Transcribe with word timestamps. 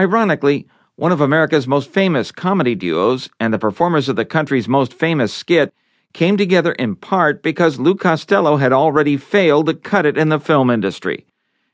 Ironically, 0.00 0.66
one 0.96 1.12
of 1.12 1.20
America's 1.20 1.66
most 1.66 1.90
famous 1.90 2.32
comedy 2.32 2.74
duos 2.74 3.28
and 3.38 3.52
the 3.52 3.58
performers 3.58 4.08
of 4.08 4.16
the 4.16 4.24
country's 4.24 4.66
most 4.66 4.94
famous 4.94 5.30
skit 5.30 5.74
came 6.14 6.38
together 6.38 6.72
in 6.72 6.96
part 6.96 7.42
because 7.42 7.78
Lou 7.78 7.94
Costello 7.94 8.56
had 8.56 8.72
already 8.72 9.18
failed 9.18 9.66
to 9.66 9.74
cut 9.74 10.06
it 10.06 10.16
in 10.16 10.30
the 10.30 10.40
film 10.40 10.70
industry. 10.70 11.26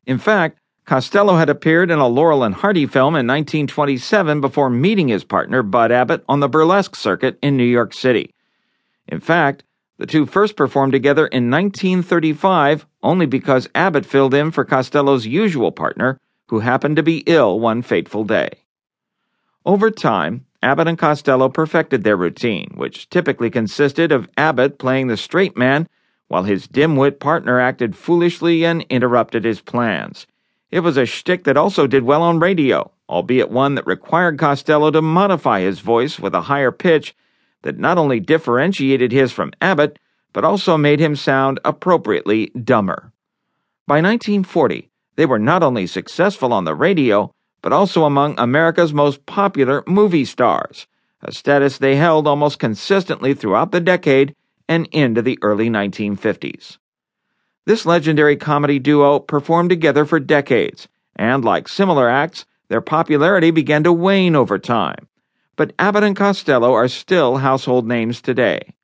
In 0.07 0.19
fact, 0.19 0.59
Costello 0.87 1.37
had 1.37 1.49
appeared 1.49 1.89
in 1.89 2.01
a 2.01 2.09
Laurel 2.09 2.43
and 2.43 2.57
Hardy 2.57 2.87
film 2.87 3.15
in 3.15 3.29
1927 3.29 4.41
before 4.41 4.71
meeting 4.71 5.07
his 5.07 5.23
partner 5.23 5.63
Bud 5.63 5.93
Abbott 5.93 6.25
on 6.29 6.41
the 6.41 6.49
burlesque 6.49 6.97
circuit 6.97 7.39
in 7.43 7.57
New 7.57 7.63
York 7.63 7.95
City. 7.95 8.35
In 9.07 9.21
fact, 9.21 9.63
the 9.99 10.07
two 10.07 10.27
first 10.27 10.57
performed 10.57 10.93
together 10.93 11.29
in 11.29 11.49
1935 11.49 12.89
only 13.05 13.27
because 13.27 13.69
Abbott 13.73 14.05
filled 14.05 14.35
in 14.35 14.51
for 14.51 14.65
Costello's 14.65 15.29
usual 15.29 15.71
partner, 15.71 16.19
who 16.49 16.61
happened 16.61 16.97
to 16.97 17.03
be 17.03 17.25
ill 17.27 17.59
one 17.59 17.83
fateful 17.83 18.25
day. 18.25 18.51
Over 19.65 19.91
time, 19.91 20.47
Abbott 20.63 20.89
and 20.89 20.99
Costello 20.99 21.49
perfected 21.49 22.05
their 22.05 22.17
routine, 22.17 22.73
which 22.75 23.11
typically 23.11 23.51
consisted 23.51 24.13
of 24.13 24.29
Abbott 24.37 24.79
playing 24.79 25.09
the 25.09 25.17
straight 25.17 25.57
man 25.57 25.89
while 26.29 26.45
his 26.45 26.67
dim-wit 26.67 27.21
partner 27.21 27.61
acted 27.61 27.97
foolishly 27.97 28.65
and 28.65 28.85
interrupted 28.89 29.45
his 29.45 29.61
plans. 29.61 30.27
It 30.71 30.81
was 30.81 30.97
a 30.97 31.07
shtick 31.07 31.45
that 31.45 31.57
also 31.57 31.87
did 31.87 32.03
well 32.03 32.23
on 32.23 32.41
radio, 32.41 32.91
albeit 33.09 33.51
one 33.51 33.77
that 33.77 33.87
required 33.87 34.39
Costello 34.39 34.91
to 34.91 35.03
modify 35.03 35.61
his 35.61 35.81
voice 35.81 36.19
with 36.19 36.35
a 36.35 36.43
higher 36.43 36.73
pitch 36.73 37.15
that 37.63 37.79
not 37.79 37.99
only 37.99 38.21
differentiated 38.21 39.13
his 39.13 39.33
from 39.33 39.53
Abbott, 39.61 39.99
but 40.33 40.45
also 40.45 40.77
made 40.77 41.01
him 41.01 41.17
sound 41.17 41.61
appropriately 41.65 42.47
dumber. 42.51 43.13
By 43.87 44.01
1940, 44.01 44.86
they 45.17 45.27
were 45.27 45.39
not 45.39 45.63
only 45.63 45.87
successful 45.87 46.53
on 46.53 46.65
the 46.65 46.75
radio, 46.75 47.33
but 47.63 47.73
also 47.73 48.05
among 48.05 48.39
America's 48.39 48.93
most 48.93 49.27
popular 49.27 49.83
movie 49.87 50.25
stars, 50.25 50.87
a 51.23 51.33
status 51.33 51.79
they 51.79 51.97
held 51.97 52.27
almost 52.27 52.59
consistently 52.59 53.35
throughout 53.35 53.73
the 53.73 53.81
decade 53.81 54.35
and 54.69 54.87
into 54.93 55.23
the 55.23 55.39
early 55.43 55.69
1950s. 55.69 56.79
This 57.65 57.85
legendary 57.85 58.37
comedy 58.37 58.79
duo 58.79 59.19
performed 59.19 59.71
together 59.71 60.05
for 60.05 60.21
decades, 60.21 60.87
and 61.17 61.45
like 61.45 61.67
similar 61.67 62.09
acts, 62.09 62.47
their 62.69 62.81
popularity 62.81 63.51
began 63.51 63.83
to 63.85 63.93
wane 63.93 64.37
over 64.37 64.59
time. 64.59 65.09
But 65.57 65.73
Abbott 65.79 66.05
and 66.05 66.15
Costello 66.15 66.73
are 66.75 66.89
still 66.89 67.39
household 67.39 67.89
names 67.89 68.21
today. 68.21 68.75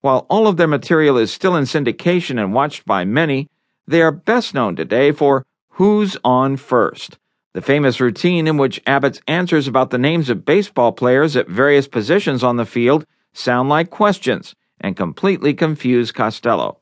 While 0.00 0.26
all 0.28 0.46
of 0.46 0.56
their 0.56 0.66
material 0.66 1.16
is 1.16 1.32
still 1.32 1.56
in 1.56 1.64
syndication 1.64 2.38
and 2.38 2.52
watched 2.52 2.84
by 2.84 3.04
many, 3.04 3.48
they 3.86 4.02
are 4.02 4.12
best 4.12 4.52
known 4.52 4.76
today 4.76 5.12
for 5.12 5.46
Who's 5.78 6.16
On 6.24 6.56
First, 6.56 7.18
the 7.54 7.62
famous 7.62 8.00
routine 8.00 8.48
in 8.48 8.56
which 8.56 8.82
Abbott's 8.84 9.20
answers 9.28 9.68
about 9.68 9.90
the 9.90 9.96
names 9.96 10.28
of 10.28 10.44
baseball 10.44 10.90
players 10.90 11.36
at 11.36 11.46
various 11.48 11.86
positions 11.86 12.42
on 12.42 12.56
the 12.56 12.66
field 12.66 13.06
sound 13.32 13.68
like 13.68 13.88
questions 13.88 14.56
and 14.80 14.96
completely 14.96 15.54
confuse 15.54 16.10
Costello. 16.10 16.80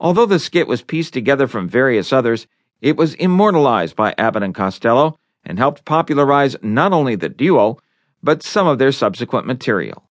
Although 0.00 0.26
the 0.26 0.40
skit 0.40 0.66
was 0.66 0.82
pieced 0.82 1.12
together 1.12 1.46
from 1.46 1.68
various 1.68 2.12
others, 2.12 2.48
it 2.80 2.96
was 2.96 3.14
immortalized 3.14 3.94
by 3.94 4.16
Abbott 4.18 4.42
and 4.42 4.52
Costello 4.52 5.16
and 5.44 5.56
helped 5.56 5.84
popularize 5.84 6.56
not 6.60 6.92
only 6.92 7.14
the 7.14 7.28
duo, 7.28 7.78
but 8.20 8.42
some 8.42 8.66
of 8.66 8.80
their 8.80 8.90
subsequent 8.90 9.46
material. 9.46 10.07